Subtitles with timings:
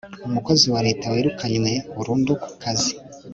[0.27, 2.93] umukozi wa leta wirukanywe burunduku kazi